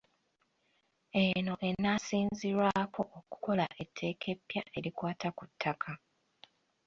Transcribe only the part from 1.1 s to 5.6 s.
Eno enaasinzirwako okukola etteeka eppya erikwata ku